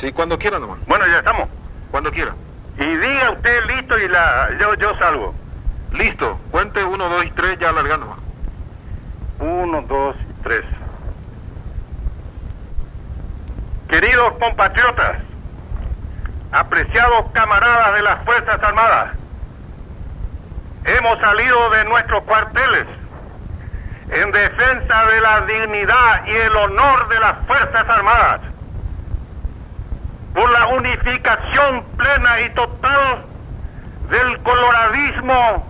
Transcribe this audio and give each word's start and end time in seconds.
Sí, 0.00 0.12
cuando 0.12 0.38
quiera 0.38 0.58
nomás. 0.58 0.78
Bueno, 0.86 1.06
ya 1.06 1.18
estamos. 1.18 1.48
Cuando 1.90 2.10
quiera. 2.10 2.34
Y 2.78 2.86
diga 2.86 3.30
usted 3.32 3.64
listo 3.66 3.98
y 3.98 4.08
la 4.08 4.50
yo, 4.58 4.74
yo 4.74 4.96
salgo. 4.98 5.34
Listo. 5.92 6.38
Cuente 6.50 6.84
uno, 6.84 7.08
dos 7.08 7.24
y 7.24 7.30
tres, 7.32 7.58
ya 7.58 7.70
alargando 7.70 8.06
nomás. 8.06 8.20
Uno, 9.40 9.82
dos 9.82 10.16
y 10.16 10.42
tres. 10.42 10.64
Queridos 13.88 14.34
compatriotas, 14.38 15.16
apreciados 16.52 17.30
camaradas 17.32 17.94
de 17.94 18.02
las 18.02 18.22
Fuerzas 18.24 18.62
Armadas, 18.62 19.14
hemos 20.84 21.18
salido 21.20 21.70
de 21.70 21.84
nuestros 21.84 22.22
cuarteles 22.24 22.86
en 24.10 24.30
defensa 24.30 25.06
de 25.06 25.20
la 25.22 25.40
dignidad 25.42 26.26
y 26.26 26.30
el 26.32 26.54
honor 26.54 27.08
de 27.08 27.18
las 27.18 27.46
Fuerzas 27.46 27.88
Armadas, 27.88 28.40
unificación 30.68 31.84
plena 31.96 32.40
y 32.40 32.50
total 32.50 33.24
del 34.10 34.38
coloradismo 34.40 35.66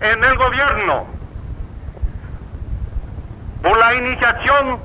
en 0.00 0.24
el 0.24 0.36
gobierno, 0.36 1.06
por 3.62 3.78
la 3.78 3.94
iniciación 3.94 4.78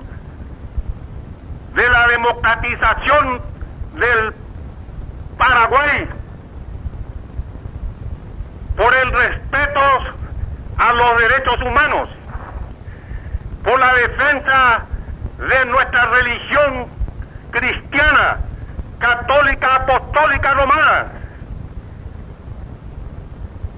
de 1.75 1.89
la 1.89 2.07
democratización 2.07 3.41
del 3.95 4.33
Paraguay, 5.37 6.07
por 8.75 8.93
el 8.95 9.11
respeto 9.11 9.81
a 10.77 10.93
los 10.93 11.17
derechos 11.19 11.61
humanos, 11.61 12.09
por 13.63 13.79
la 13.79 13.93
defensa 13.93 14.85
de 15.37 15.65
nuestra 15.65 16.05
religión 16.05 16.87
cristiana, 17.51 18.39
católica, 18.99 19.75
apostólica, 19.75 20.53
romana. 20.53 21.05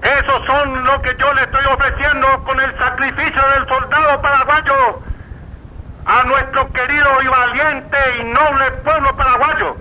Esos 0.02 0.46
son 0.46 0.84
lo 0.84 1.00
que 1.02 1.14
yo 1.16 1.32
le 1.34 1.42
estoy 1.42 1.64
ofreciendo 1.66 2.44
con 2.44 2.60
el 2.60 2.76
sacrificio 2.76 3.42
del 3.54 3.68
soldado 3.68 4.20
paraguayo 4.20 5.02
a 6.04 6.24
nuestro 6.24 6.72
querido 6.72 7.22
y 7.22 7.26
valiente 7.28 7.98
y 8.18 8.24
noble 8.24 8.70
pueblo 8.82 9.16
paraguayo. 9.16 9.76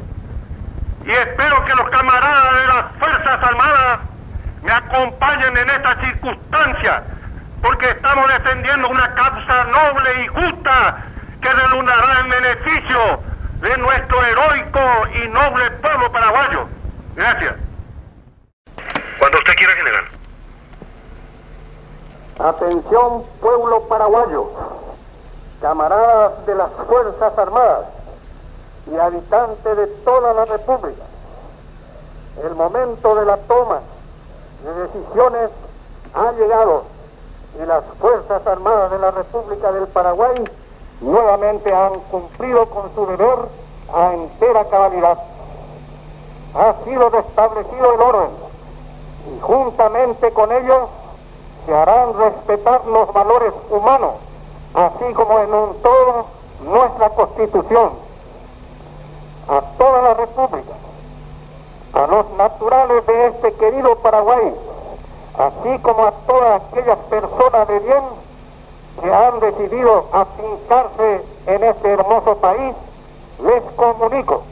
Y 1.06 1.12
espero 1.12 1.66
que 1.66 1.74
los 1.74 1.90
camaradas 1.90 2.56
de 2.56 2.68
las 2.68 2.86
Fuerzas 3.00 3.44
Armadas 3.44 4.00
me 4.62 4.72
acompañen 4.72 5.58
en 5.58 5.70
esta 5.72 6.00
circunstancia, 6.02 7.04
porque 7.64 7.90
estamos 7.90 8.28
defendiendo 8.28 8.90
una 8.90 9.12
causa 9.16 9.64
noble 9.64 10.24
y 10.24 10.28
justa 10.28 10.98
que 11.42 11.50
redundará 11.50 12.20
en 12.20 12.30
beneficio 12.30 13.31
de 13.62 13.78
nuestro 13.78 14.26
heroico 14.26 14.80
y 15.23 15.28
noble 15.28 15.72
pueblo 15.81 16.12
paraguayo. 16.12 16.67
Gracias. 17.16 17.56
Cuando 19.20 19.38
usted 19.38 19.56
quiera, 19.56 19.73
general. 19.73 20.06
Atención, 22.40 23.23
pueblo 23.40 23.88
paraguayo, 23.88 24.50
camaradas 25.62 26.44
de 26.48 26.56
las 26.56 26.72
Fuerzas 26.88 27.38
Armadas 27.38 27.86
y 28.92 28.98
habitantes 28.98 29.78
de 29.78 29.88
toda 30.03 30.34
la 30.34 30.46
República. 30.46 31.03
El 32.44 32.56
momento 32.56 33.16
de 33.16 33.25
la 33.25 33.38
toma 33.38 33.81
de 34.64 34.73
decisiones 34.73 35.52
ha 36.16 36.31
llegado 36.31 36.86
y 37.62 37.66
las 37.66 37.84
Fuerzas 38.00 38.48
Armadas 38.48 38.90
de 38.90 38.98
la 38.98 39.12
República 39.12 39.72
del 39.72 39.88
Paraguay 39.88 40.44
nuevamente 41.02 41.74
han 41.74 42.00
cumplido 42.12 42.68
con 42.68 42.94
su 42.96 43.06
deber 43.08 43.50
a 43.94 44.14
entera 44.14 44.66
cabalidad. 44.66 45.18
Ha 46.54 46.76
sido 46.86 47.10
restablecido 47.10 47.94
el 47.94 48.02
orden 48.02 48.30
y 49.36 49.40
juntamente 49.42 50.32
con 50.32 50.52
ello 50.52 50.90
se 51.66 51.75
harán 51.75 52.18
respetar 52.18 52.86
los 52.86 53.12
valores 53.14 53.53
humanos, 53.70 54.14
así 54.74 55.14
como 55.14 55.40
en 55.40 55.53
un 55.53 55.81
todo 55.81 56.25
nuestra 56.64 57.09
Constitución. 57.09 57.92
A 59.48 59.62
toda 59.78 60.02
la 60.02 60.14
República, 60.14 60.74
a 61.94 62.08
los 62.08 62.30
naturales 62.31 63.06
de 63.06 63.28
este 63.28 63.54
querido 63.54 63.96
Paraguay, 63.98 64.54
así 65.38 65.80
como 65.80 66.06
a 66.06 66.12
todas 66.28 66.62
aquellas 66.62 66.98
personas 67.09 67.68
de 67.68 67.80
bien 67.80 68.04
que 69.01 69.12
han 69.12 69.39
decidido 69.39 70.06
afincarse 70.12 71.22
en 71.47 71.63
este 71.63 71.91
hermoso 71.91 72.35
país, 72.38 72.75
les 73.44 73.63
comunico 73.75 74.44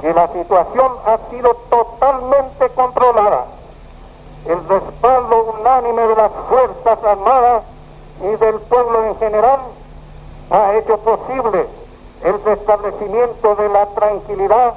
que 0.00 0.12
la 0.12 0.28
situación 0.28 0.92
ha 1.06 1.18
sido 1.30 1.54
totalmente 1.70 2.68
controlada. 2.74 3.46
El 4.46 4.68
respaldo 4.68 5.54
unánime 5.58 6.02
de 6.02 6.16
las 6.16 6.30
Fuerzas 6.48 7.04
Armadas 7.04 7.62
y 8.22 8.36
del 8.36 8.60
pueblo 8.60 9.04
en 9.04 9.18
general 9.18 9.60
ha 10.50 10.74
hecho 10.76 10.98
posible 10.98 11.66
el 12.22 12.44
restablecimiento 12.44 13.54
de 13.56 13.68
la 13.68 13.86
tranquilidad 13.86 14.74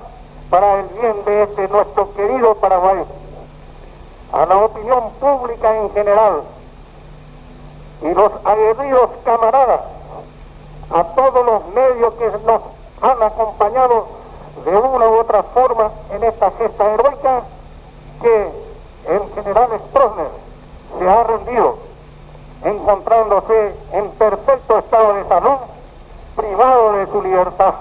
para 0.49 0.79
el 0.79 0.85
bien 0.87 1.25
de 1.25 1.43
este 1.43 1.67
nuestro 1.67 2.13
querido 2.13 2.55
Paraguay. 2.55 3.03
A 4.33 4.45
la 4.45 4.57
opinión 4.57 5.11
pública 5.19 5.77
en 5.77 5.91
general 5.91 6.41
y 8.01 8.13
los 8.13 8.31
aguerridos 8.43 9.09
camaradas, 9.23 9.81
a 10.89 11.03
todos 11.03 11.45
los 11.45 11.67
medios 11.73 12.13
que 12.15 12.31
nos 12.45 12.61
han 13.01 13.23
acompañado 13.23 14.07
de 14.65 14.75
una 14.75 15.07
u 15.07 15.19
otra 15.19 15.43
forma 15.43 15.91
en 16.11 16.23
esta 16.23 16.51
gesta 16.51 16.93
heroica, 16.93 17.43
que 18.21 18.49
el 19.07 19.21
general 19.35 19.69
Stroessner 19.89 20.29
se 20.99 21.09
ha 21.09 21.23
rendido, 21.23 21.77
encontrándose 22.63 23.75
en 23.93 24.09
perfecto 24.11 24.77
estado 24.77 25.13
de 25.13 25.27
salud, 25.27 25.57
privado 26.35 26.93
de 26.93 27.07
su 27.07 27.21
libertad, 27.21 27.73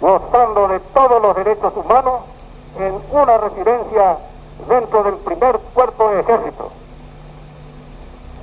gozando 0.00 0.68
de 0.68 0.80
todos 0.80 1.22
los 1.22 1.36
derechos 1.36 1.72
humanos 1.76 2.20
en 2.78 3.00
una 3.12 3.38
residencia 3.38 4.18
dentro 4.68 5.02
del 5.02 5.14
primer 5.16 5.58
cuerpo 5.74 6.10
de 6.10 6.20
ejército. 6.20 6.70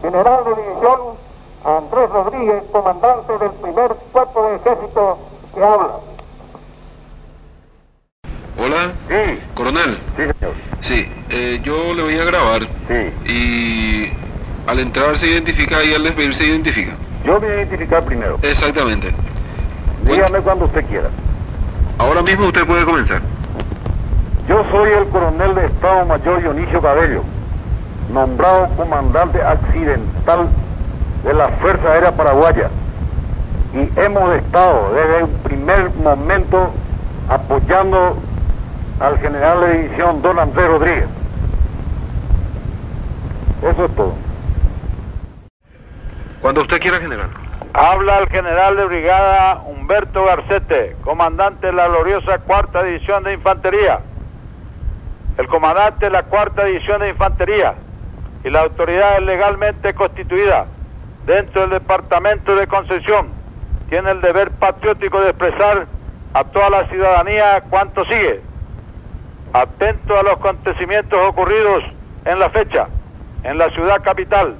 General 0.02 0.44
de 0.46 0.62
división 0.62 1.00
Andrés 1.64 2.10
Rodríguez, 2.10 2.64
comandante 2.72 3.38
del 3.38 3.52
primer 3.52 3.90
cuerpo 4.12 4.48
de 4.50 4.56
ejército 4.56 5.18
que 5.54 5.64
habla. 5.64 5.90
Hola. 8.58 8.92
Sí, 9.08 9.40
Coronel. 9.56 9.98
sí, 10.18 10.24
señor. 10.24 10.54
Sí, 10.82 11.12
eh, 11.30 11.60
yo 11.64 11.94
le 11.94 12.04
voy 12.04 12.18
a 12.20 12.24
grabar 12.26 12.62
Sí. 12.88 13.32
y 13.32 14.12
al 14.68 14.80
entrar 14.80 15.18
se 15.20 15.28
identifica 15.28 15.84
y 15.84 15.94
al 15.94 16.04
despedir 16.04 16.36
se 16.36 16.46
identifica. 16.46 16.94
Yo 17.24 17.40
voy 17.40 17.50
a 17.50 17.54
identificar 17.56 18.04
primero. 18.04 18.38
Exactamente. 18.42 19.12
Dígame 20.04 20.40
cuando 20.40 20.66
usted 20.66 20.84
quiera. 20.88 21.10
Ahora 22.00 22.24
mismo 22.24 22.48
usted 22.48 22.66
puede 22.66 22.84
comenzar. 22.86 23.22
Yo 24.50 24.64
soy 24.72 24.90
el 24.92 25.06
coronel 25.10 25.54
de 25.56 25.66
Estado 25.68 26.06
Mayor 26.06 26.42
Dionisio 26.42 26.82
Cabello, 26.82 27.24
nombrado 28.14 28.68
comandante 28.76 29.42
accidental 29.42 30.48
de 31.24 31.34
la 31.34 31.50
Fuerza 31.50 31.92
Aérea 31.92 32.12
Paraguaya. 32.12 32.70
Y 33.74 34.00
hemos 34.00 34.36
estado 34.36 34.94
desde 34.94 35.20
el 35.20 35.28
primer 35.44 35.92
momento 35.96 36.72
apoyando 37.30 38.18
al 39.00 39.18
general 39.20 39.62
de 39.62 39.82
división 39.82 40.22
don 40.22 40.40
Andrés 40.40 40.68
Rodríguez. 40.68 41.08
Eso 43.64 43.86
es 43.86 43.96
todo. 43.96 44.14
Cuando 46.42 46.62
usted 46.62 46.80
quiera, 46.80 46.98
general. 46.98 47.30
Habla 47.74 48.20
el 48.20 48.28
general 48.28 48.76
de 48.76 48.86
brigada 48.86 49.62
Humberto 49.66 50.26
Garcete, 50.26 50.98
comandante 51.04 51.68
de 51.68 51.74
la 51.74 51.88
gloriosa 51.88 52.40
cuarta 52.40 52.84
división 52.84 53.24
de 53.24 53.34
infantería. 53.34 54.02
El 55.38 55.48
comandante 55.48 56.06
de 56.06 56.12
la 56.12 56.24
cuarta 56.24 56.66
división 56.66 57.00
de 57.00 57.10
infantería 57.10 57.76
y 58.44 58.50
la 58.50 58.62
autoridad 58.62 59.20
legalmente 59.22 59.94
constituida 59.94 60.66
dentro 61.26 61.62
del 61.62 61.72
departamento 61.72 62.56
de 62.56 62.68
Concepción 62.68 63.28
tiene 63.90 64.12
el 64.12 64.22
deber 64.22 64.52
patriótico 64.52 65.20
de 65.22 65.30
expresar 65.30 65.86
a 66.34 66.44
toda 66.46 66.70
la 66.70 66.88
ciudadanía 66.88 67.62
cuanto 67.70 68.06
sigue. 68.06 68.42
Atento 69.54 70.18
a 70.18 70.24
los 70.24 70.34
acontecimientos 70.34 71.20
ocurridos 71.28 71.84
en 72.24 72.40
la 72.40 72.50
fecha, 72.50 72.88
en 73.44 73.58
la 73.58 73.70
ciudad 73.72 74.02
capital, 74.02 74.56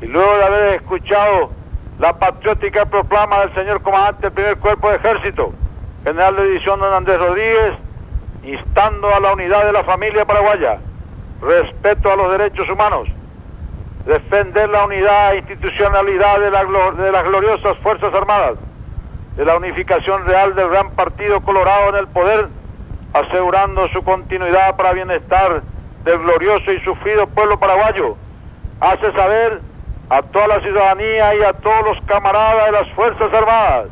y 0.00 0.06
luego 0.06 0.36
de 0.38 0.44
haber 0.44 0.74
escuchado 0.74 1.50
la 1.98 2.12
patriótica 2.12 2.84
proclama 2.84 3.40
del 3.40 3.54
señor 3.54 3.82
comandante 3.82 4.22
del 4.22 4.32
primer 4.32 4.56
cuerpo 4.58 4.90
de 4.90 4.96
ejército, 4.96 5.52
general 6.04 6.36
de 6.36 6.44
división 6.44 6.78
don 6.78 6.92
Andrés 6.92 7.18
Rodríguez, 7.18 7.74
instando 8.44 9.12
a 9.12 9.18
la 9.18 9.32
unidad 9.32 9.64
de 9.64 9.72
la 9.72 9.82
familia 9.82 10.24
paraguaya, 10.24 10.78
respeto 11.40 12.10
a 12.10 12.16
los 12.16 12.30
derechos 12.32 12.68
humanos, 12.68 13.08
defender 14.06 14.68
la 14.70 14.84
unidad 14.84 15.34
e 15.34 15.38
institucionalidad 15.38 16.38
de, 16.38 17.02
de 17.02 17.12
las 17.12 17.24
gloriosas 17.24 17.76
Fuerzas 17.78 18.14
Armadas, 18.14 18.58
de 19.36 19.44
la 19.44 19.56
unificación 19.56 20.24
real 20.24 20.54
del 20.54 20.68
gran 20.68 20.90
partido 20.92 21.40
colorado 21.40 21.90
en 21.90 21.96
el 21.96 22.08
poder 22.08 22.48
asegurando 23.12 23.88
su 23.88 24.02
continuidad 24.02 24.76
para 24.76 24.92
bienestar 24.92 25.62
del 26.04 26.18
glorioso 26.18 26.72
y 26.72 26.80
sufrido 26.80 27.26
pueblo 27.26 27.58
paraguayo, 27.58 28.16
hace 28.80 29.12
saber 29.12 29.60
a 30.08 30.22
toda 30.22 30.48
la 30.48 30.60
ciudadanía 30.60 31.34
y 31.34 31.42
a 31.42 31.52
todos 31.54 31.84
los 31.84 32.00
camaradas 32.06 32.66
de 32.66 32.72
las 32.72 32.88
Fuerzas 32.92 33.32
Armadas 33.32 33.86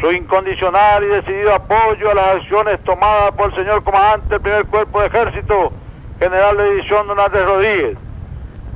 su 0.00 0.12
incondicional 0.12 1.04
y 1.04 1.08
decidido 1.08 1.54
apoyo 1.54 2.10
a 2.10 2.14
las 2.14 2.36
acciones 2.36 2.82
tomadas 2.84 3.32
por 3.32 3.50
el 3.50 3.56
señor 3.56 3.82
comandante 3.82 4.28
del 4.28 4.40
primer 4.40 4.66
cuerpo 4.66 5.00
de 5.00 5.06
ejército, 5.06 5.72
general 6.18 6.56
de 6.56 6.70
división 6.70 7.06
Don 7.06 7.20
Andrés 7.20 7.44
Rodríguez. 7.44 7.98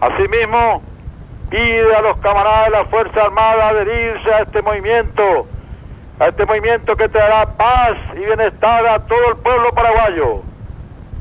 Asimismo, 0.00 0.82
pide 1.50 1.94
a 1.94 2.02
los 2.02 2.16
camaradas 2.18 2.66
de 2.66 2.70
la 2.70 2.84
Fuerza 2.86 3.22
Armada 3.22 3.68
adherirse 3.68 4.32
a 4.32 4.40
este 4.40 4.62
movimiento, 4.62 5.46
a 6.18 6.28
este 6.28 6.46
movimiento 6.46 6.96
que 6.96 7.08
traerá 7.08 7.46
paz 7.56 7.96
y 8.14 8.18
bienestar 8.18 8.86
a 8.86 8.98
todo 9.00 9.30
el 9.30 9.36
pueblo 9.36 9.72
paraguayo. 9.72 10.42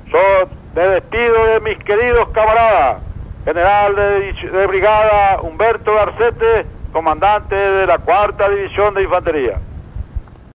Yo 0.07 0.50
me 0.75 0.81
despido 0.81 1.45
de 1.45 1.60
mis 1.62 1.77
queridos 1.83 2.30
camaradas, 2.30 3.01
general 3.45 3.95
de, 3.95 4.33
de 4.33 4.68
brigada 4.68 5.42
Humberto 5.42 5.94
Garcete, 5.94 6.66
comandante 6.94 7.56
de 7.56 7.88
la 7.88 7.98
cuarta 8.00 8.50
división 8.50 8.94
de 8.94 9.04
infantería. 9.04 9.60